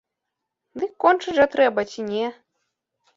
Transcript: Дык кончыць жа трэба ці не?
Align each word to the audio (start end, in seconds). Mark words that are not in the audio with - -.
Дык 0.83 0.91
кончыць 1.05 1.35
жа 1.39 1.45
трэба 1.57 1.81
ці 1.91 2.07
не? 2.09 2.25